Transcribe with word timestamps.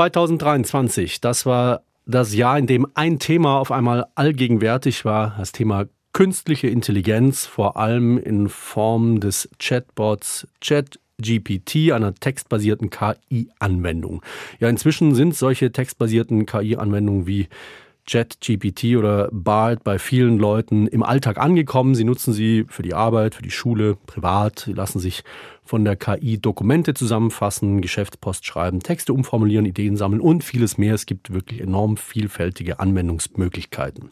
2023, 0.00 1.20
das 1.20 1.44
war 1.44 1.82
das 2.06 2.34
Jahr, 2.34 2.58
in 2.58 2.66
dem 2.66 2.86
ein 2.94 3.18
Thema 3.18 3.58
auf 3.58 3.70
einmal 3.70 4.06
allgegenwärtig 4.14 5.04
war, 5.04 5.34
das 5.36 5.52
Thema 5.52 5.84
künstliche 6.14 6.68
Intelligenz, 6.68 7.44
vor 7.44 7.76
allem 7.76 8.16
in 8.16 8.48
Form 8.48 9.20
des 9.20 9.50
Chatbots 9.58 10.48
ChatGPT, 10.62 11.92
einer 11.92 12.14
textbasierten 12.14 12.88
KI-Anwendung. 12.88 14.22
Ja, 14.58 14.70
inzwischen 14.70 15.14
sind 15.14 15.36
solche 15.36 15.70
textbasierten 15.70 16.46
KI-Anwendungen 16.46 17.26
wie 17.26 17.48
ChatGPT 18.10 18.96
oder 18.96 19.28
BART 19.30 19.84
bei 19.84 20.00
vielen 20.00 20.38
Leuten 20.38 20.88
im 20.88 21.04
Alltag 21.04 21.38
angekommen. 21.38 21.94
Sie 21.94 22.02
nutzen 22.02 22.32
sie 22.32 22.64
für 22.68 22.82
die 22.82 22.94
Arbeit, 22.94 23.36
für 23.36 23.42
die 23.42 23.52
Schule, 23.52 23.96
privat. 24.06 24.64
Sie 24.66 24.72
lassen 24.72 24.98
sich 24.98 25.22
von 25.64 25.84
der 25.84 25.94
KI 25.94 26.38
Dokumente 26.38 26.94
zusammenfassen, 26.94 27.80
Geschäftspost 27.80 28.44
schreiben, 28.44 28.80
Texte 28.80 29.12
umformulieren, 29.12 29.64
Ideen 29.64 29.96
sammeln 29.96 30.20
und 30.20 30.42
vieles 30.42 30.76
mehr. 30.76 30.94
Es 30.94 31.06
gibt 31.06 31.32
wirklich 31.32 31.60
enorm 31.60 31.96
vielfältige 31.96 32.80
Anwendungsmöglichkeiten. 32.80 34.10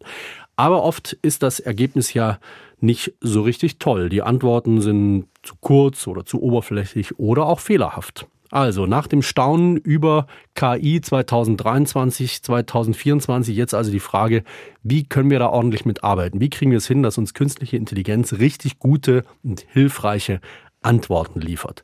Aber 0.54 0.84
oft 0.84 1.14
ist 1.22 1.42
das 1.42 1.58
Ergebnis 1.58 2.14
ja 2.14 2.38
nicht 2.80 3.14
so 3.20 3.42
richtig 3.42 3.78
toll. 3.78 4.08
Die 4.08 4.22
Antworten 4.22 4.80
sind 4.80 5.26
zu 5.42 5.56
kurz 5.60 6.06
oder 6.06 6.24
zu 6.24 6.40
oberflächlich 6.40 7.18
oder 7.18 7.46
auch 7.46 7.58
fehlerhaft. 7.58 8.28
Also 8.50 8.86
nach 8.86 9.06
dem 9.06 9.22
Staunen 9.22 9.76
über 9.76 10.26
KI 10.54 11.00
2023, 11.00 12.42
2024 12.42 13.56
jetzt 13.56 13.74
also 13.74 13.90
die 13.90 14.00
Frage, 14.00 14.42
wie 14.82 15.04
können 15.04 15.30
wir 15.30 15.38
da 15.38 15.48
ordentlich 15.48 15.84
mitarbeiten? 15.84 16.40
Wie 16.40 16.50
kriegen 16.50 16.70
wir 16.70 16.78
es 16.78 16.86
hin, 16.86 17.02
dass 17.02 17.18
uns 17.18 17.34
künstliche 17.34 17.76
Intelligenz 17.76 18.34
richtig 18.34 18.78
gute 18.78 19.24
und 19.42 19.64
hilfreiche 19.68 20.40
Antworten 20.80 21.40
liefert. 21.40 21.82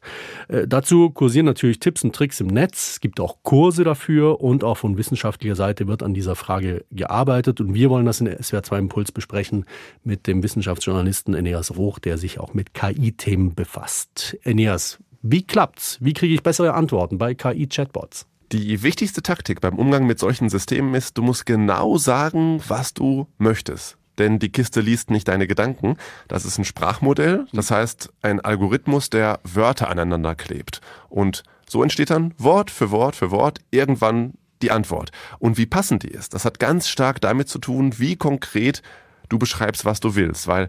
Äh, 0.49 0.69
dazu 0.69 1.11
kursieren 1.11 1.47
natürlich 1.47 1.81
Tipps 1.81 2.05
und 2.05 2.15
Tricks 2.15 2.41
im 2.41 2.47
Netz. 2.47 2.93
Es 2.93 3.01
gibt 3.01 3.19
auch 3.19 3.39
Kurse 3.43 3.83
dafür 3.83 4.41
und 4.41 4.63
auch 4.63 4.77
von 4.77 4.97
wissenschaftlicher 4.97 5.57
Seite 5.57 5.89
wird 5.89 6.03
an 6.03 6.15
dieser 6.15 6.37
Frage 6.37 6.85
gearbeitet. 6.93 7.61
Und 7.61 7.75
wir 7.75 7.91
wollen 7.91 8.07
das 8.07 8.21
in 8.21 8.27
der 8.27 8.41
SWR 8.43 8.63
2 8.63 8.79
Impuls 8.79 9.11
besprechen 9.11 9.65
mit 10.05 10.27
dem 10.29 10.43
Wissenschaftsjournalisten 10.43 11.35
Eneas 11.35 11.77
Roch, 11.77 11.99
der 11.99 12.19
sich 12.19 12.39
auch 12.39 12.55
mit 12.55 12.73
KI-Themen 12.73 13.55
befasst. 13.55 14.39
Eneas, 14.45 15.01
wie 15.27 15.43
klappt's? 15.43 15.97
Wie 16.03 16.13
kriege 16.13 16.35
ich 16.35 16.43
bessere 16.43 16.75
Antworten 16.75 17.17
bei 17.17 17.35
KI-Chatbots? 17.35 18.27
Die 18.53 18.83
wichtigste 18.83 19.23
Taktik 19.23 19.63
beim 19.63 19.79
Umgang 19.79 20.07
mit 20.07 20.19
solchen 20.19 20.51
Systemen 20.51 20.95
ist, 20.95 21.17
du 21.17 21.23
musst 21.23 21.47
genau 21.47 21.97
sagen, 21.97 22.63
was 22.69 22.93
du 22.93 23.27
möchtest. 23.39 23.97
Denn 24.19 24.39
die 24.39 24.53
Kiste 24.53 24.83
liest 24.83 25.11
nicht 25.11 25.27
deine 25.29 25.47
Gedanken. 25.47 25.97
Das 26.29 26.45
ist 26.45 26.59
ein 26.59 26.67
Sprachmodell, 26.67 27.47
das 27.55 27.71
heißt 27.71 28.13
ein 28.21 28.41
Algorithmus, 28.41 29.09
der 29.09 29.41
Wörter 29.45 29.89
aneinander 29.89 30.35
klebt. 30.35 30.83
Und 31.09 31.43
so 31.67 31.83
entsteht 31.83 32.11
dann 32.11 32.35
Wort 32.37 32.71
für 32.71 32.91
Wort 32.91 33.17
für 33.17 33.31
Wort 33.31 33.61
irgendwann 33.71 34.35
die 34.61 34.73
Antwort. 34.73 35.11
Und 35.39 35.57
wie 35.57 35.67
passend 35.67 36.03
die 36.03 36.09
ist, 36.09 36.35
das 36.35 36.45
hat 36.45 36.59
ganz 36.59 36.87
stark 36.87 37.23
damit 37.23 37.49
zu 37.49 37.59
tun, 37.59 37.99
wie 37.99 38.17
konkret 38.17 38.83
du 39.31 39.39
beschreibst, 39.39 39.87
was 39.87 40.01
du 40.01 40.17
willst. 40.17 40.49
Weil 40.49 40.69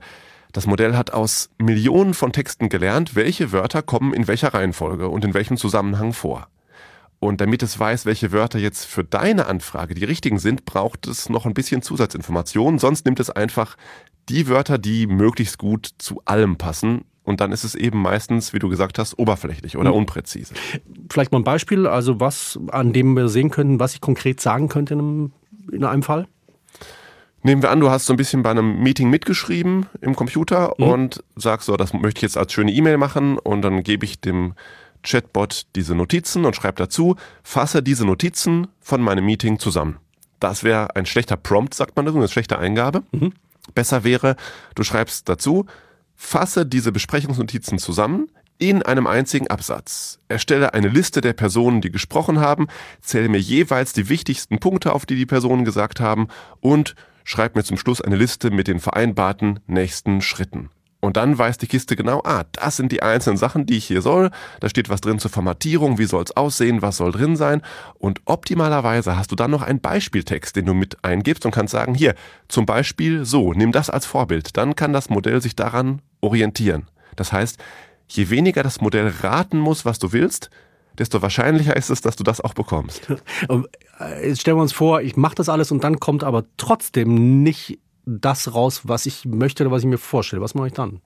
das 0.55 0.67
Modell 0.67 0.95
hat 0.95 1.11
aus 1.11 1.49
Millionen 1.57 2.13
von 2.13 2.31
Texten 2.31 2.69
gelernt, 2.69 3.13
welche 3.13 3.51
Wörter 3.51 3.81
kommen 3.81 4.13
in 4.13 4.25
welcher 4.29 4.53
Reihenfolge 4.53 5.09
und 5.09 5.25
in 5.25 5.33
welchem 5.33 5.57
Zusammenhang 5.57 6.13
vor. 6.13 6.47
Und 7.19 7.41
damit 7.41 7.61
es 7.61 7.77
weiß, 7.77 8.05
welche 8.05 8.31
Wörter 8.31 8.57
jetzt 8.57 8.85
für 8.85 9.03
deine 9.03 9.47
Anfrage 9.47 9.95
die 9.95 10.05
richtigen 10.05 10.39
sind, 10.39 10.63
braucht 10.63 11.07
es 11.07 11.27
noch 11.27 11.45
ein 11.45 11.53
bisschen 11.53 11.81
Zusatzinformationen. 11.81 12.79
Sonst 12.79 13.03
nimmt 13.03 13.19
es 13.19 13.29
einfach 13.29 13.75
die 14.29 14.47
Wörter, 14.47 14.77
die 14.77 15.07
möglichst 15.07 15.57
gut 15.57 15.89
zu 15.97 16.21
allem 16.23 16.55
passen. 16.55 17.03
Und 17.23 17.41
dann 17.41 17.51
ist 17.51 17.65
es 17.65 17.75
eben 17.75 18.01
meistens, 18.01 18.53
wie 18.53 18.59
du 18.59 18.69
gesagt 18.69 18.97
hast, 18.97 19.19
oberflächlich 19.19 19.75
oder 19.75 19.89
hm. 19.89 19.97
unpräzise. 19.97 20.53
Vielleicht 21.09 21.33
mal 21.33 21.39
ein 21.39 21.43
Beispiel, 21.43 21.85
also 21.85 22.21
was, 22.21 22.57
an 22.69 22.93
dem 22.93 23.13
wir 23.17 23.27
sehen 23.27 23.49
können, 23.49 23.81
was 23.81 23.93
ich 23.93 23.99
konkret 23.99 24.39
sagen 24.39 24.69
könnte 24.69 24.93
in 24.93 24.99
einem, 25.01 25.31
in 25.69 25.83
einem 25.83 26.03
Fall? 26.03 26.27
Nehmen 27.45 27.61
wir 27.61 27.69
an, 27.69 27.79
du 27.79 27.91
hast 27.91 28.07
so 28.07 28.13
ein 28.13 28.17
bisschen 28.17 28.41
bei 28.41 28.49
einem 28.49 28.81
Meeting 28.81 29.11
mitgeschrieben 29.11 29.85
im 30.01 30.15
Computer 30.15 30.73
mhm. 30.79 30.87
und 30.87 31.23
sagst 31.35 31.67
so, 31.67 31.77
das 31.77 31.93
möchte 31.93 32.17
ich 32.17 32.23
jetzt 32.23 32.37
als 32.39 32.51
schöne 32.51 32.71
E-Mail 32.71 32.97
machen 32.97 33.37
und 33.37 33.61
dann 33.61 33.83
gebe 33.83 34.03
ich 34.03 34.19
dem 34.19 34.55
Chatbot 35.03 35.67
diese 35.75 35.93
Notizen 35.93 36.45
und 36.45 36.55
schreibe 36.55 36.77
dazu, 36.77 37.17
fasse 37.43 37.83
diese 37.83 38.03
Notizen 38.03 38.65
von 38.79 38.99
meinem 38.99 39.27
Meeting 39.27 39.59
zusammen. 39.59 39.97
Das 40.39 40.63
wäre 40.63 40.95
ein 40.95 41.05
schlechter 41.05 41.37
Prompt, 41.37 41.75
sagt 41.75 41.95
man 41.95 42.07
das, 42.07 42.15
eine 42.15 42.27
schlechte 42.29 42.57
Eingabe. 42.57 43.03
Mhm. 43.11 43.33
Besser 43.75 44.03
wäre, 44.03 44.37
du 44.73 44.81
schreibst 44.81 45.29
dazu, 45.29 45.67
fasse 46.15 46.65
diese 46.65 46.91
Besprechungsnotizen 46.91 47.77
zusammen 47.77 48.27
in 48.57 48.81
einem 48.81 49.05
einzigen 49.05 49.49
Absatz. 49.49 50.17
Erstelle 50.29 50.73
eine 50.73 50.87
Liste 50.87 51.21
der 51.21 51.33
Personen, 51.33 51.81
die 51.81 51.91
gesprochen 51.91 52.39
haben, 52.39 52.69
zähle 53.01 53.29
mir 53.29 53.37
jeweils 53.37 53.93
die 53.93 54.09
wichtigsten 54.09 54.57
Punkte 54.57 54.93
auf, 54.93 55.05
die 55.05 55.15
die 55.15 55.27
Personen 55.27 55.63
gesagt 55.63 55.99
haben 55.99 56.29
und 56.59 56.95
schreib 57.25 57.57
mir 57.57 57.65
zum 57.65 57.75
Schluss 57.75 57.99
eine 57.99 58.15
Liste 58.15 58.51
mit 58.51 58.69
den 58.69 58.79
vereinbarten 58.79 59.59
nächsten 59.67 60.21
Schritten. 60.21 60.69
Und 61.01 61.17
dann 61.17 61.37
weiß 61.37 61.59
die 61.59 61.67
Kiste 61.67 61.95
genau, 61.95 62.21
ah, 62.23 62.45
das 62.53 62.77
sind 62.77 62.91
die 62.91 63.03
einzelnen 63.03 63.37
Sachen, 63.37 63.67
die 63.67 63.77
ich 63.77 63.85
hier 63.85 64.01
soll. 64.01 64.31
Da 64.59 64.69
steht 64.69 64.89
was 64.89 65.01
drin 65.01 65.19
zur 65.19 65.29
Formatierung, 65.29 65.99
wie 65.99 66.05
soll 66.05 66.23
es 66.23 66.35
aussehen, 66.35 66.81
was 66.81 66.97
soll 66.97 67.11
drin 67.11 67.35
sein. 67.35 67.61
Und 67.99 68.21
optimalerweise 68.25 69.15
hast 69.15 69.31
du 69.31 69.35
dann 69.35 69.51
noch 69.51 69.61
einen 69.61 69.81
Beispieltext, 69.81 70.55
den 70.55 70.65
du 70.65 70.73
mit 70.73 71.03
eingibst 71.03 71.45
und 71.45 71.51
kannst 71.51 71.73
sagen, 71.73 71.93
hier, 71.93 72.15
zum 72.47 72.65
Beispiel 72.65 73.23
so, 73.23 73.53
nimm 73.53 73.71
das 73.71 73.91
als 73.91 74.07
Vorbild. 74.07 74.57
Dann 74.57 74.75
kann 74.75 74.93
das 74.93 75.09
Modell 75.09 75.41
sich 75.41 75.55
daran 75.55 76.01
orientieren. 76.21 76.87
Das 77.15 77.31
heißt, 77.31 77.59
je 78.07 78.31
weniger 78.31 78.63
das 78.63 78.81
Modell 78.81 79.13
raten 79.21 79.59
muss, 79.59 79.85
was 79.85 79.99
du 79.99 80.11
willst, 80.11 80.49
desto 80.99 81.21
wahrscheinlicher 81.21 81.75
ist 81.75 81.89
es, 81.89 82.01
dass 82.01 82.15
du 82.15 82.23
das 82.23 82.41
auch 82.41 82.53
bekommst. 82.53 83.07
Äh, 83.97 84.27
jetzt 84.27 84.41
stellen 84.41 84.57
wir 84.57 84.61
uns 84.61 84.73
vor, 84.73 85.01
ich 85.01 85.15
mache 85.15 85.35
das 85.35 85.47
alles 85.47 85.71
und 85.71 85.85
dann 85.85 86.01
kommt 86.01 86.25
aber 86.25 86.43
trotzdem 86.57 87.43
nicht 87.43 87.79
das 88.05 88.53
raus, 88.53 88.81
was 88.83 89.05
ich 89.05 89.23
möchte 89.23 89.63
oder 89.63 89.71
was 89.71 89.83
ich 89.83 89.87
mir 89.87 89.97
vorstelle. 89.97 90.41
Was 90.41 90.53
mache 90.53 90.67
ich 90.67 90.73
dann? 90.73 90.99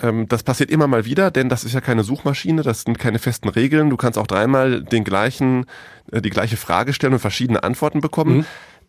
Ähm, 0.00 0.28
das 0.28 0.42
passiert 0.42 0.70
immer 0.70 0.86
mal 0.86 1.04
wieder, 1.04 1.30
denn 1.30 1.48
das 1.48 1.64
ist 1.64 1.72
ja 1.72 1.80
keine 1.80 2.04
Suchmaschine, 2.04 2.62
das 2.62 2.82
sind 2.82 2.98
keine 2.98 3.18
festen 3.18 3.48
Regeln. 3.48 3.90
Du 3.90 3.96
kannst 3.96 4.18
auch 4.18 4.26
dreimal 4.26 4.82
den 4.82 5.04
gleichen, 5.04 5.66
äh, 6.12 6.20
die 6.20 6.30
gleiche 6.30 6.56
Frage 6.56 6.92
stellen 6.92 7.14
und 7.14 7.18
verschiedene 7.18 7.62
Antworten 7.62 8.00
bekommen. 8.00 8.38
Mhm. 8.38 8.44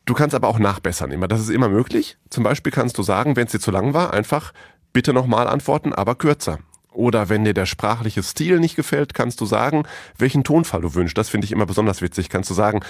Du 0.05 0.13
kannst 0.13 0.35
aber 0.35 0.47
auch 0.47 0.59
nachbessern 0.59 1.11
immer. 1.11 1.27
Das 1.27 1.41
ist 1.41 1.49
immer 1.49 1.69
möglich. 1.69 2.17
Zum 2.29 2.43
Beispiel 2.43 2.71
kannst 2.71 2.97
du 2.97 3.03
sagen, 3.03 3.35
wenn 3.35 3.45
es 3.45 3.51
dir 3.51 3.59
zu 3.59 3.71
lang 3.71 3.93
war, 3.93 4.13
einfach 4.13 4.53
bitte 4.93 5.13
nochmal 5.13 5.47
antworten, 5.47 5.93
aber 5.93 6.15
kürzer. 6.15 6.59
Oder 6.91 7.29
wenn 7.29 7.45
dir 7.45 7.53
der 7.53 7.65
sprachliche 7.65 8.23
Stil 8.23 8.59
nicht 8.59 8.75
gefällt, 8.75 9.13
kannst 9.13 9.39
du 9.41 9.45
sagen, 9.45 9.83
welchen 10.17 10.43
Tonfall 10.43 10.81
du 10.81 10.95
wünschst. 10.95 11.17
Das 11.17 11.29
finde 11.29 11.45
ich 11.45 11.51
immer 11.51 11.65
besonders 11.65 12.01
witzig. 12.01 12.29
Kannst 12.29 12.49
du 12.49 12.53
sagen, 12.53 12.81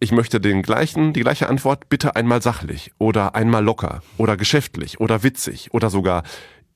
ich 0.00 0.12
möchte 0.12 0.40
den 0.40 0.62
gleichen, 0.62 1.12
die 1.12 1.22
gleiche 1.22 1.48
Antwort 1.48 1.88
bitte 1.88 2.14
einmal 2.14 2.40
sachlich 2.42 2.92
oder 2.98 3.34
einmal 3.34 3.64
locker 3.64 4.02
oder 4.16 4.36
geschäftlich 4.36 5.00
oder 5.00 5.22
witzig 5.22 5.74
oder 5.74 5.90
sogar 5.90 6.22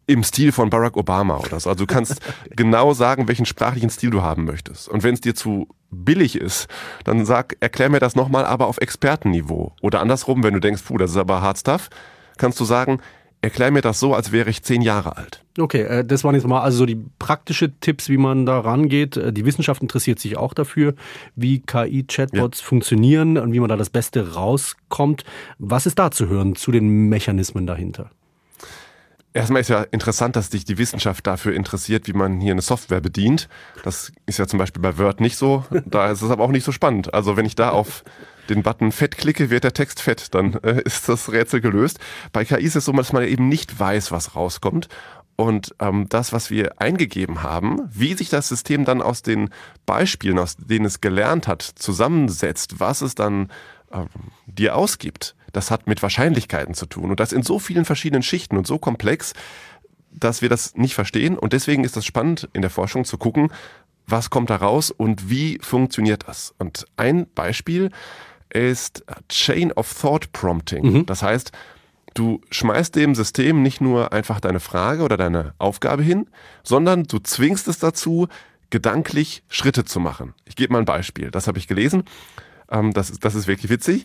im 0.06 0.24
Stil 0.24 0.50
von 0.50 0.70
Barack 0.70 0.96
Obama 0.96 1.38
oder 1.38 1.60
so. 1.60 1.70
Also 1.70 1.84
du 1.84 1.86
kannst 1.86 2.20
genau 2.50 2.92
sagen, 2.92 3.28
welchen 3.28 3.46
sprachlichen 3.46 3.90
Stil 3.90 4.10
du 4.10 4.22
haben 4.22 4.44
möchtest. 4.44 4.88
Und 4.88 5.02
wenn 5.04 5.14
es 5.14 5.20
dir 5.20 5.34
zu 5.34 5.68
billig 5.90 6.36
ist, 6.36 6.66
dann 7.04 7.24
sag, 7.24 7.56
erklär 7.60 7.90
mir 7.90 8.00
das 8.00 8.16
nochmal 8.16 8.44
aber 8.44 8.66
auf 8.66 8.78
Expertenniveau. 8.78 9.74
Oder 9.80 10.00
andersrum, 10.00 10.42
wenn 10.42 10.54
du 10.54 10.60
denkst, 10.60 10.82
puh, 10.82 10.98
das 10.98 11.12
ist 11.12 11.16
aber 11.16 11.42
hard 11.42 11.58
stuff, 11.58 11.88
kannst 12.38 12.58
du 12.58 12.64
sagen, 12.64 13.00
Erklär 13.44 13.72
mir 13.72 13.80
das 13.80 13.98
so, 13.98 14.14
als 14.14 14.30
wäre 14.30 14.48
ich 14.50 14.62
zehn 14.62 14.82
Jahre 14.82 15.16
alt. 15.16 15.44
Okay, 15.58 15.82
äh, 15.82 16.04
das 16.04 16.22
waren 16.22 16.36
jetzt 16.36 16.46
mal 16.46 16.60
also 16.60 16.78
so 16.78 16.86
die 16.86 16.98
praktischen 17.18 17.74
Tipps, 17.80 18.08
wie 18.08 18.16
man 18.16 18.46
da 18.46 18.60
rangeht. 18.60 19.16
Äh, 19.16 19.32
die 19.32 19.44
Wissenschaft 19.44 19.82
interessiert 19.82 20.20
sich 20.20 20.36
auch 20.36 20.54
dafür, 20.54 20.94
wie 21.34 21.58
KI-Chatbots 21.58 22.60
ja. 22.60 22.66
funktionieren 22.66 23.38
und 23.38 23.52
wie 23.52 23.58
man 23.58 23.68
da 23.68 23.76
das 23.76 23.90
Beste 23.90 24.34
rauskommt. 24.34 25.24
Was 25.58 25.86
ist 25.86 25.98
da 25.98 26.12
zu 26.12 26.28
hören 26.28 26.54
zu 26.54 26.70
den 26.70 27.08
Mechanismen 27.08 27.66
dahinter? 27.66 28.10
Erstmal 29.34 29.62
ist 29.62 29.68
ja 29.68 29.82
interessant, 29.90 30.36
dass 30.36 30.50
sich 30.50 30.64
die 30.64 30.78
Wissenschaft 30.78 31.26
dafür 31.26 31.54
interessiert, 31.54 32.06
wie 32.06 32.12
man 32.12 32.40
hier 32.40 32.52
eine 32.52 32.62
Software 32.62 33.00
bedient. 33.00 33.48
Das 33.82 34.12
ist 34.24 34.38
ja 34.38 34.46
zum 34.46 34.60
Beispiel 34.60 34.82
bei 34.82 34.98
Word 34.98 35.20
nicht 35.20 35.36
so. 35.36 35.64
Da 35.86 36.12
ist 36.12 36.22
es 36.22 36.30
aber 36.30 36.44
auch 36.44 36.50
nicht 36.50 36.64
so 36.64 36.70
spannend. 36.70 37.12
Also 37.12 37.36
wenn 37.36 37.46
ich 37.46 37.56
da 37.56 37.70
auf 37.70 38.04
den 38.48 38.62
Button 38.62 38.92
fett 38.92 39.16
klicke, 39.16 39.50
wird 39.50 39.64
der 39.64 39.74
Text 39.74 40.00
fett. 40.00 40.34
Dann 40.34 40.54
äh, 40.62 40.82
ist 40.84 41.08
das 41.08 41.30
Rätsel 41.30 41.60
gelöst. 41.60 41.98
Bei 42.32 42.44
KI 42.44 42.64
ist 42.64 42.76
es 42.76 42.84
so, 42.84 42.92
dass 42.92 43.12
man 43.12 43.24
eben 43.24 43.48
nicht 43.48 43.78
weiß, 43.78 44.12
was 44.12 44.34
rauskommt. 44.34 44.88
Und 45.36 45.74
ähm, 45.80 46.08
das, 46.08 46.32
was 46.32 46.50
wir 46.50 46.80
eingegeben 46.80 47.42
haben, 47.42 47.80
wie 47.90 48.14
sich 48.14 48.28
das 48.28 48.48
System 48.48 48.84
dann 48.84 49.02
aus 49.02 49.22
den 49.22 49.50
Beispielen, 49.86 50.38
aus 50.38 50.56
denen 50.56 50.84
es 50.84 51.00
gelernt 51.00 51.48
hat, 51.48 51.62
zusammensetzt, 51.62 52.80
was 52.80 53.00
es 53.00 53.14
dann 53.14 53.50
ähm, 53.92 54.08
dir 54.46 54.76
ausgibt, 54.76 55.34
das 55.52 55.70
hat 55.70 55.86
mit 55.86 56.02
Wahrscheinlichkeiten 56.02 56.74
zu 56.74 56.86
tun. 56.86 57.10
Und 57.10 57.20
das 57.20 57.32
in 57.32 57.42
so 57.42 57.58
vielen 57.58 57.84
verschiedenen 57.84 58.22
Schichten 58.22 58.56
und 58.56 58.66
so 58.66 58.78
komplex, 58.78 59.32
dass 60.10 60.42
wir 60.42 60.48
das 60.48 60.76
nicht 60.76 60.94
verstehen. 60.94 61.38
Und 61.38 61.52
deswegen 61.52 61.84
ist 61.84 61.96
es 61.96 62.04
spannend, 62.04 62.48
in 62.52 62.62
der 62.62 62.70
Forschung 62.70 63.04
zu 63.04 63.18
gucken, 63.18 63.52
was 64.06 64.30
kommt 64.30 64.50
da 64.50 64.56
raus 64.56 64.90
und 64.90 65.30
wie 65.30 65.58
funktioniert 65.62 66.28
das. 66.28 66.54
Und 66.58 66.86
ein 66.96 67.26
Beispiel 67.34 67.90
ist 68.54 69.04
Chain 69.28 69.72
of 69.72 69.92
Thought 70.00 70.32
Prompting. 70.32 70.92
Mhm. 70.92 71.06
Das 71.06 71.22
heißt, 71.22 71.52
du 72.14 72.40
schmeißt 72.50 72.94
dem 72.94 73.14
System 73.14 73.62
nicht 73.62 73.80
nur 73.80 74.12
einfach 74.12 74.40
deine 74.40 74.60
Frage 74.60 75.02
oder 75.02 75.16
deine 75.16 75.54
Aufgabe 75.58 76.02
hin, 76.02 76.26
sondern 76.62 77.04
du 77.04 77.18
zwingst 77.18 77.68
es 77.68 77.78
dazu, 77.78 78.28
gedanklich 78.70 79.42
Schritte 79.48 79.84
zu 79.84 80.00
machen. 80.00 80.34
Ich 80.44 80.56
gebe 80.56 80.72
mal 80.72 80.80
ein 80.80 80.84
Beispiel. 80.84 81.30
Das 81.30 81.46
habe 81.46 81.58
ich 81.58 81.68
gelesen. 81.68 82.04
Ähm, 82.70 82.92
das, 82.92 83.10
ist, 83.10 83.24
das 83.24 83.34
ist 83.34 83.46
wirklich 83.46 83.70
witzig. 83.70 84.04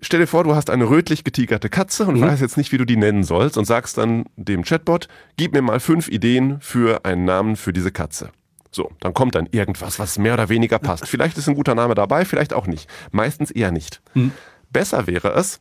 Stell 0.00 0.20
dir 0.20 0.26
vor, 0.28 0.44
du 0.44 0.54
hast 0.54 0.70
eine 0.70 0.88
rötlich 0.88 1.24
getigerte 1.24 1.68
Katze 1.68 2.06
und 2.06 2.16
mhm. 2.16 2.22
weißt 2.22 2.40
jetzt 2.40 2.56
nicht, 2.56 2.70
wie 2.70 2.78
du 2.78 2.84
die 2.84 2.96
nennen 2.96 3.24
sollst 3.24 3.58
und 3.58 3.64
sagst 3.64 3.98
dann 3.98 4.26
dem 4.36 4.62
Chatbot, 4.62 5.08
gib 5.36 5.52
mir 5.54 5.62
mal 5.62 5.80
fünf 5.80 6.08
Ideen 6.08 6.60
für 6.60 7.04
einen 7.04 7.24
Namen 7.24 7.56
für 7.56 7.72
diese 7.72 7.90
Katze. 7.90 8.30
So, 8.70 8.90
dann 9.00 9.14
kommt 9.14 9.34
dann 9.34 9.48
irgendwas, 9.50 9.98
was 9.98 10.18
mehr 10.18 10.34
oder 10.34 10.48
weniger 10.48 10.78
passt. 10.78 11.08
Vielleicht 11.08 11.38
ist 11.38 11.48
ein 11.48 11.54
guter 11.54 11.74
Name 11.74 11.94
dabei, 11.94 12.24
vielleicht 12.24 12.52
auch 12.52 12.66
nicht. 12.66 12.88
Meistens 13.12 13.50
eher 13.50 13.70
nicht. 13.70 14.02
Mhm. 14.14 14.32
Besser 14.70 15.06
wäre 15.06 15.32
es, 15.32 15.60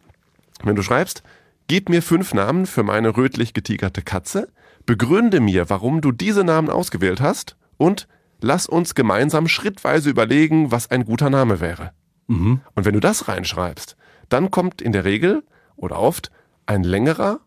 wenn 0.63 0.75
du 0.75 0.81
schreibst, 0.81 1.23
gib 1.67 1.89
mir 1.89 2.01
fünf 2.01 2.33
Namen 2.33 2.65
für 2.65 2.83
meine 2.83 3.15
rötlich 3.15 3.53
getigerte 3.53 4.01
Katze, 4.01 4.49
begründe 4.85 5.39
mir, 5.39 5.69
warum 5.69 6.01
du 6.01 6.11
diese 6.11 6.43
Namen 6.43 6.69
ausgewählt 6.69 7.21
hast 7.21 7.55
und 7.77 8.07
lass 8.41 8.67
uns 8.67 8.95
gemeinsam 8.95 9.47
schrittweise 9.47 10.09
überlegen, 10.09 10.71
was 10.71 10.91
ein 10.91 11.05
guter 11.05 11.29
Name 11.29 11.59
wäre. 11.59 11.91
Mhm. 12.27 12.61
Und 12.75 12.85
wenn 12.85 12.93
du 12.93 12.99
das 12.99 13.27
reinschreibst, 13.27 13.95
dann 14.29 14.51
kommt 14.51 14.81
in 14.81 14.91
der 14.91 15.05
Regel 15.05 15.43
oder 15.75 15.99
oft 15.99 16.31
ein 16.65 16.83
längerer 16.83 17.39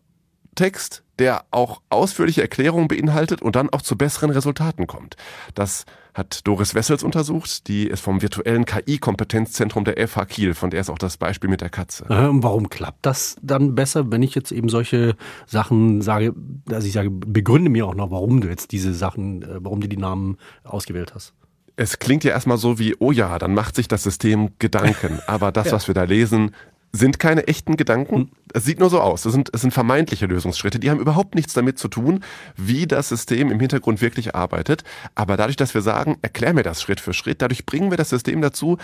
Text, 0.55 1.03
der 1.21 1.45
auch 1.51 1.81
ausführliche 1.89 2.41
Erklärungen 2.41 2.87
beinhaltet 2.87 3.43
und 3.43 3.55
dann 3.55 3.69
auch 3.69 3.83
zu 3.83 3.95
besseren 3.95 4.31
Resultaten 4.31 4.87
kommt. 4.87 5.17
Das 5.53 5.85
hat 6.15 6.47
Doris 6.47 6.73
Wessels 6.73 7.03
untersucht, 7.03 7.67
die 7.67 7.85
ist 7.85 8.01
vom 8.01 8.23
virtuellen 8.23 8.65
KI-Kompetenzzentrum 8.65 9.85
der 9.85 10.07
FH 10.07 10.25
Kiel, 10.25 10.53
von 10.55 10.71
der 10.71 10.81
ist 10.81 10.89
auch 10.89 10.97
das 10.97 11.17
Beispiel 11.17 11.47
mit 11.47 11.61
der 11.61 11.69
Katze. 11.69 12.05
Und 12.05 12.41
warum 12.41 12.69
klappt 12.69 13.05
das 13.05 13.37
dann 13.43 13.75
besser, 13.75 14.11
wenn 14.11 14.23
ich 14.23 14.33
jetzt 14.33 14.51
eben 14.51 14.67
solche 14.67 15.15
Sachen 15.45 16.01
sage, 16.01 16.33
also 16.71 16.87
ich 16.87 16.93
sage, 16.93 17.11
begründe 17.11 17.69
mir 17.69 17.85
auch 17.85 17.93
noch, 17.93 18.09
warum 18.09 18.41
du 18.41 18.49
jetzt 18.49 18.71
diese 18.71 18.95
Sachen, 18.95 19.43
äh, 19.43 19.59
warum 19.59 19.79
du 19.79 19.87
die 19.87 19.97
Namen 19.97 20.37
ausgewählt 20.63 21.13
hast? 21.13 21.33
Es 21.75 21.99
klingt 21.99 22.23
ja 22.23 22.31
erstmal 22.31 22.57
so 22.57 22.79
wie, 22.79 22.95
oh 22.99 23.11
ja, 23.11 23.37
dann 23.37 23.53
macht 23.53 23.75
sich 23.75 23.87
das 23.87 24.01
System 24.01 24.49
Gedanken. 24.57 25.19
Aber 25.27 25.51
das, 25.51 25.67
ja. 25.67 25.73
was 25.73 25.87
wir 25.87 25.93
da 25.93 26.03
lesen, 26.03 26.51
sind 26.91 27.19
keine 27.19 27.47
echten 27.47 27.77
Gedanken. 27.77 28.15
Hm. 28.15 28.29
Es 28.53 28.65
sieht 28.65 28.79
nur 28.79 28.89
so 28.89 28.99
aus. 28.99 29.25
Es 29.25 29.31
sind, 29.33 29.49
es 29.53 29.61
sind 29.61 29.71
vermeintliche 29.71 30.25
Lösungsschritte. 30.25 30.79
Die 30.79 30.89
haben 30.89 30.99
überhaupt 30.99 31.35
nichts 31.35 31.53
damit 31.53 31.79
zu 31.79 31.87
tun, 31.87 32.23
wie 32.57 32.85
das 32.85 33.09
System 33.09 33.49
im 33.49 33.59
Hintergrund 33.59 34.01
wirklich 34.01 34.35
arbeitet. 34.35 34.83
Aber 35.15 35.37
dadurch, 35.37 35.55
dass 35.55 35.73
wir 35.73 35.81
sagen, 35.81 36.17
erklär 36.21 36.53
mir 36.53 36.63
das 36.63 36.81
Schritt 36.81 36.99
für 36.99 37.13
Schritt, 37.13 37.41
dadurch 37.41 37.65
bringen 37.65 37.91
wir 37.91 37.97
das 37.97 38.09
System 38.09 38.41
dazu, 38.41 38.77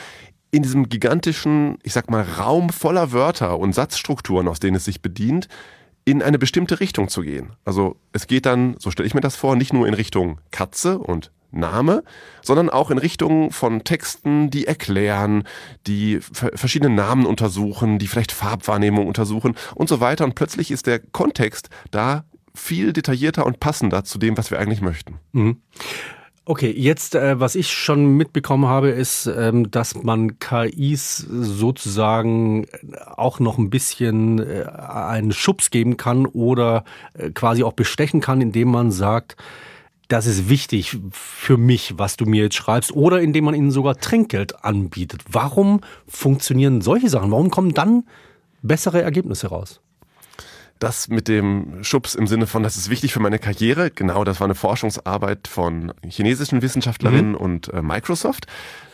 in 0.51 0.63
diesem 0.63 0.87
gigantischen, 0.87 1.77
ich 1.83 1.91
sag 1.91 2.09
mal, 2.09 2.23
Raum 2.23 2.69
voller 2.69 3.11
Wörter 3.11 3.59
und 3.59 3.73
Satzstrukturen, 3.73 4.47
aus 4.47 4.59
denen 4.59 4.77
es 4.77 4.85
sich 4.85 5.01
bedient, 5.01 5.49
in 6.05 6.23
eine 6.23 6.39
bestimmte 6.39 6.79
Richtung 6.79 7.09
zu 7.09 7.21
gehen. 7.21 7.51
Also 7.65 7.97
es 8.13 8.27
geht 8.27 8.45
dann, 8.45 8.77
so 8.79 8.91
stelle 8.91 9.07
ich 9.07 9.13
mir 9.13 9.19
das 9.19 9.35
vor, 9.35 9.57
nicht 9.57 9.73
nur 9.73 9.87
in 9.87 9.93
Richtung 9.93 10.39
Katze 10.51 10.99
und 10.99 11.31
Name, 11.57 12.03
sondern 12.41 12.69
auch 12.69 12.91
in 12.91 12.97
Richtung 12.97 13.51
von 13.51 13.83
Texten, 13.83 14.49
die 14.49 14.65
erklären, 14.65 15.43
die 15.85 16.19
verschiedene 16.21 16.93
Namen 16.93 17.25
untersuchen, 17.25 17.99
die 17.99 18.07
vielleicht 18.07 18.31
Farbwahrnehmung 18.31 19.07
untersuchen 19.07 19.55
und 19.75 19.89
so 19.89 19.99
weiter. 19.99 20.25
Und 20.25 20.35
plötzlich 20.35 20.71
ist 20.71 20.87
der 20.87 20.99
Kontext 20.99 21.69
da 21.91 22.23
viel 22.55 22.93
detaillierter 22.93 23.45
und 23.45 23.59
passender 23.59 24.03
zu 24.03 24.17
dem, 24.17 24.37
was 24.37 24.51
wir 24.51 24.59
eigentlich 24.59 24.81
möchten. 24.81 25.19
Mhm. 25.31 25.61
Okay, 26.49 26.71
jetzt, 26.71 27.13
äh, 27.13 27.41
was 27.41 27.55
ich 27.55 27.73
schon 27.73 28.15
mitbekommen 28.15 28.67
habe, 28.67 28.87
ist, 28.87 29.27
ähm, 29.27 29.69
dass 29.69 30.01
man 30.01 30.39
KIs 30.39 31.17
sozusagen 31.17 32.67
auch 33.17 33.41
noch 33.41 33.57
ein 33.57 33.69
bisschen 33.69 34.39
äh, 34.39 34.63
einen 34.63 35.33
Schubs 35.33 35.71
geben 35.71 35.97
kann 35.97 36.25
oder 36.25 36.85
äh, 37.15 37.31
quasi 37.31 37.63
auch 37.63 37.73
bestechen 37.73 38.21
kann, 38.21 38.39
indem 38.39 38.71
man 38.71 38.91
sagt, 38.91 39.35
das 40.07 40.25
ist 40.25 40.49
wichtig 40.49 40.97
für 41.11 41.57
mich, 41.57 41.95
was 41.97 42.15
du 42.15 42.25
mir 42.25 42.43
jetzt 42.43 42.55
schreibst, 42.55 42.93
oder 42.93 43.21
indem 43.21 43.45
man 43.45 43.55
ihnen 43.55 43.71
sogar 43.71 43.95
Trinkgeld 43.95 44.63
anbietet. 44.63 45.23
Warum 45.29 45.81
funktionieren 46.07 46.81
solche 46.81 47.09
Sachen? 47.09 47.31
Warum 47.31 47.49
kommen 47.49 47.73
dann 47.73 48.03
bessere 48.61 49.01
Ergebnisse 49.01 49.47
raus? 49.47 49.81
Das 50.79 51.07
mit 51.07 51.27
dem 51.27 51.83
Schubs 51.83 52.15
im 52.15 52.27
Sinne 52.27 52.45
von, 52.45 52.63
das 52.63 52.77
ist 52.77 52.89
wichtig 52.89 53.11
für 53.11 53.19
meine 53.19 53.39
Karriere, 53.39 53.89
genau, 53.89 54.23
das 54.23 54.39
war 54.39 54.45
eine 54.45 54.55
Forschungsarbeit 54.55 55.47
von 55.47 55.91
chinesischen 56.07 56.61
Wissenschaftlerinnen 56.61 57.31
mhm. 57.31 57.37
und 57.37 57.73
äh, 57.73 57.81
Microsoft. 57.81 58.45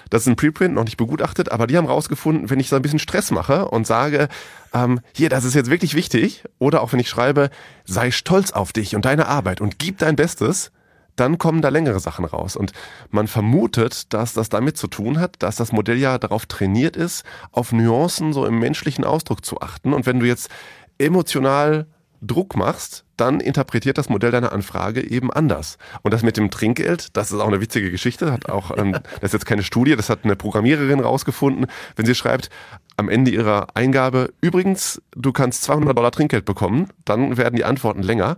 Das 0.09 0.21
ist 0.21 0.27
ein 0.27 0.35
Preprint, 0.35 0.75
noch 0.75 0.83
nicht 0.83 0.97
begutachtet, 0.97 1.51
aber 1.51 1.67
die 1.67 1.75
haben 1.75 1.87
rausgefunden, 1.87 2.49
wenn 2.49 2.59
ich 2.59 2.69
so 2.69 2.75
ein 2.75 2.81
bisschen 2.81 2.99
Stress 2.99 3.31
mache 3.31 3.67
und 3.67 3.85
sage, 3.85 4.29
ähm, 4.73 5.01
hier, 5.13 5.27
das 5.27 5.43
ist 5.43 5.55
jetzt 5.55 5.69
wirklich 5.69 5.93
wichtig, 5.95 6.43
oder 6.59 6.81
auch 6.81 6.93
wenn 6.93 6.99
ich 6.99 7.09
schreibe, 7.09 7.49
sei 7.83 8.11
stolz 8.11 8.51
auf 8.51 8.71
dich 8.73 8.95
und 8.95 9.05
deine 9.05 9.27
Arbeit 9.27 9.59
und 9.59 9.79
gib 9.79 9.97
dein 9.97 10.15
Bestes, 10.15 10.71
dann 11.15 11.37
kommen 11.37 11.61
da 11.61 11.69
längere 11.69 11.99
Sachen 11.99 12.25
raus. 12.25 12.55
Und 12.55 12.71
man 13.09 13.27
vermutet, 13.27 14.13
dass 14.13 14.33
das 14.33 14.49
damit 14.49 14.77
zu 14.77 14.87
tun 14.87 15.19
hat, 15.19 15.35
dass 15.39 15.55
das 15.55 15.71
Modell 15.71 15.97
ja 15.97 16.17
darauf 16.17 16.45
trainiert 16.45 16.95
ist, 16.95 17.23
auf 17.51 17.71
Nuancen 17.71 18.33
so 18.33 18.45
im 18.45 18.59
menschlichen 18.59 19.03
Ausdruck 19.03 19.45
zu 19.45 19.61
achten. 19.61 19.93
Und 19.93 20.05
wenn 20.05 20.19
du 20.19 20.25
jetzt 20.25 20.49
emotional 20.97 21.87
Druck 22.25 22.55
machst, 22.55 23.03
dann 23.17 23.39
interpretiert 23.39 23.97
das 23.97 24.09
Modell 24.09 24.31
deine 24.31 24.51
Anfrage 24.51 25.01
eben 25.01 25.31
anders. 25.31 25.77
Und 26.01 26.13
das 26.13 26.23
mit 26.23 26.37
dem 26.37 26.49
Trinkgeld, 26.49 27.15
das 27.15 27.31
ist 27.31 27.39
auch 27.39 27.47
eine 27.47 27.61
witzige 27.61 27.91
Geschichte, 27.91 28.31
hat 28.31 28.49
auch, 28.49 28.75
ähm, 28.77 28.93
das 29.21 29.29
ist 29.29 29.33
jetzt 29.33 29.45
keine 29.45 29.63
Studie, 29.63 29.95
das 29.95 30.09
hat 30.09 30.19
eine 30.23 30.35
Programmiererin 30.35 30.99
rausgefunden, 30.99 31.67
wenn 31.95 32.05
sie 32.05 32.15
schreibt, 32.15 32.49
am 32.95 33.09
Ende 33.09 33.31
ihrer 33.31 33.67
Eingabe, 33.75 34.33
übrigens, 34.41 35.01
du 35.15 35.31
kannst 35.31 35.63
200 35.63 35.97
Dollar 35.97 36.11
Trinkgeld 36.11 36.45
bekommen, 36.45 36.89
dann 37.05 37.37
werden 37.37 37.55
die 37.55 37.65
Antworten 37.65 38.03
länger. 38.03 38.37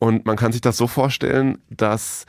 Und 0.00 0.24
man 0.26 0.36
kann 0.36 0.50
sich 0.50 0.62
das 0.62 0.78
so 0.78 0.86
vorstellen, 0.88 1.58
dass 1.68 2.24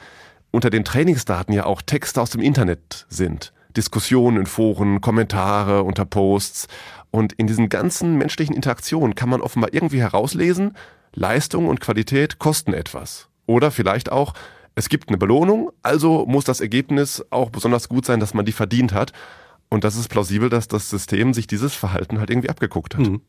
unter 0.52 0.70
den 0.70 0.84
Trainingsdaten 0.84 1.54
ja 1.54 1.66
auch 1.66 1.82
Texte 1.82 2.22
aus 2.22 2.30
dem 2.30 2.42
Internet 2.42 3.08
sind. 3.10 3.54
Diskussionen 3.76 4.38
in 4.38 4.46
Foren, 4.46 5.00
Kommentare 5.00 5.84
unter 5.84 6.06
Posts. 6.06 6.68
Und 7.12 7.32
in 7.34 7.48
diesen 7.48 7.70
ganzen 7.70 8.18
menschlichen 8.18 8.54
Interaktionen 8.54 9.16
kann 9.16 9.30
man 9.30 9.42
offenbar 9.42 9.74
irgendwie 9.74 10.02
herauslesen, 10.02 10.76
Leistung 11.14 11.68
und 11.68 11.80
Qualität 11.80 12.40
kosten 12.40 12.74
etwas. 12.74 13.30
Oder 13.46 13.72
vielleicht 13.72 14.12
auch, 14.12 14.34
es 14.76 14.90
gibt 14.90 15.08
eine 15.08 15.18
Belohnung, 15.18 15.72
also 15.82 16.26
muss 16.26 16.44
das 16.44 16.60
Ergebnis 16.60 17.26
auch 17.30 17.50
besonders 17.50 17.88
gut 17.88 18.06
sein, 18.06 18.20
dass 18.20 18.34
man 18.34 18.46
die 18.46 18.52
verdient 18.52 18.94
hat. 18.94 19.14
Und 19.70 19.86
das 19.86 19.96
ist 19.96 20.10
plausibel, 20.10 20.50
dass 20.50 20.68
das 20.68 20.90
System 20.90 21.34
sich 21.34 21.48
dieses 21.48 21.74
Verhalten 21.74 22.20
halt 22.20 22.30
irgendwie 22.30 22.50
abgeguckt 22.50 22.96
hat. 22.96 23.08
Mhm. 23.08 23.22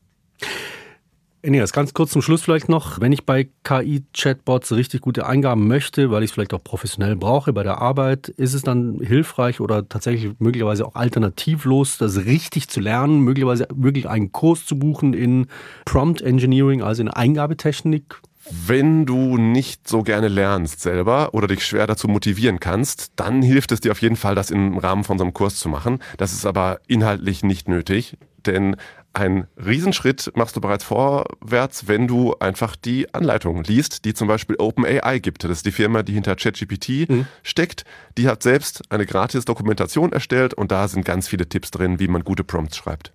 Eneas, 1.45 1.73
ganz 1.73 1.93
kurz 1.93 2.13
zum 2.13 2.23
Schluss 2.23 2.43
vielleicht 2.43 2.69
noch. 2.69 3.01
Wenn 3.01 3.11
ich 3.11 3.27
bei 3.27 3.49
KI-Chatbots 3.65 4.71
richtig 4.71 5.01
gute 5.01 5.27
Eingaben 5.27 5.67
möchte, 5.67 6.13
weil 6.13 6.23
ich 6.23 6.31
es 6.31 6.35
vielleicht 6.35 6.55
auch 6.55 6.63
professionell 6.63 7.17
brauche 7.17 7.53
bei 7.53 7.65
der 7.65 7.79
Arbeit, 7.79 8.29
ist 8.29 8.55
es 8.55 8.63
dann 8.63 9.01
hilfreich 9.01 9.61
oder 9.61 9.89
tatsächlich 9.89 10.35
möglicherweise 10.39 10.87
auch 10.87 10.95
alternativlos, 10.95 11.99
das 11.99 12.27
richtig 12.27 12.69
zu 12.69 12.79
lernen, 12.79 13.23
möglicherweise 13.23 13.67
wirklich 13.75 14.09
einen 14.09 14.31
Kurs 14.31 14.67
zu 14.67 14.79
buchen 14.79 15.15
in 15.15 15.49
Prompt 15.85 16.23
Engineering, 16.23 16.81
also 16.81 17.03
in 17.03 17.09
Eingabetechnik? 17.09 18.21
Wenn 18.55 19.07
du 19.07 19.39
nicht 19.39 19.89
so 19.89 20.03
gerne 20.03 20.29
lernst 20.29 20.83
selber 20.83 21.33
oder 21.33 21.47
dich 21.47 21.65
schwer 21.65 21.87
dazu 21.87 22.07
motivieren 22.07 22.61
kannst, 22.61 23.13
dann 23.17 23.41
hilft 23.41 23.73
es 23.73 23.81
dir 23.81 23.93
auf 23.93 24.03
jeden 24.03 24.17
Fall, 24.17 24.35
das 24.35 24.51
im 24.51 24.77
Rahmen 24.77 25.05
von 25.05 25.17
so 25.17 25.25
einem 25.25 25.33
Kurs 25.33 25.57
zu 25.57 25.71
machen. 25.71 26.01
Das 26.19 26.35
ist 26.35 26.45
aber 26.45 26.81
inhaltlich 26.87 27.43
nicht 27.43 27.67
nötig, 27.69 28.19
denn 28.45 28.77
ein 29.15 29.47
Riesenschritt 29.57 30.33
machst 30.35 30.57
du 30.57 30.61
bereits 30.61 30.85
vorwärts, 30.85 31.89
wenn 31.89 32.07
du 32.07 32.35
einfach 32.41 32.77
die 32.77 33.13
Anleitung 33.15 33.65
liest, 33.65 34.05
die 34.05 34.13
zum 34.13 34.29
Beispiel 34.29 34.57
OpenAI 34.59 35.19
gibt. 35.19 35.45
Das 35.45 35.51
ist 35.51 35.67
die 35.67 35.73
Firma, 35.73 36.03
die 36.03 36.13
hinter 36.13 36.37
ChatGPT 36.37 37.09
mhm. 37.09 37.27
steckt. 37.43 37.85
Die 38.19 38.29
hat 38.29 38.43
selbst 38.43 38.83
eine 38.91 39.07
gratis 39.07 39.47
Dokumentation 39.47 40.13
erstellt 40.13 40.53
und 40.53 40.73
da 40.73 40.89
sind 40.89 41.05
ganz 41.05 41.27
viele 41.27 41.49
Tipps 41.49 41.71
drin, 41.71 41.99
wie 42.01 42.09
man 42.09 42.23
gute 42.23 42.45
Prompts 42.45 42.77
schreibt. 42.77 43.13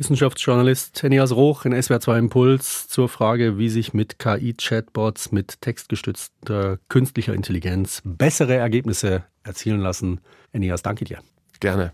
Wissenschaftsjournalist 0.00 1.04
Enias 1.04 1.30
Roch 1.30 1.66
in 1.66 1.74
SWR2 1.74 2.18
Impuls 2.18 2.88
zur 2.88 3.10
Frage, 3.10 3.58
wie 3.58 3.68
sich 3.68 3.92
mit 3.92 4.18
KI-Chatbots 4.18 5.30
mit 5.30 5.60
textgestützter 5.60 6.78
künstlicher 6.88 7.34
Intelligenz 7.34 8.00
bessere 8.02 8.54
Ergebnisse 8.54 9.24
erzielen 9.42 9.80
lassen. 9.80 10.22
Enias, 10.54 10.80
danke 10.80 11.04
dir. 11.04 11.18
Gerne. 11.60 11.92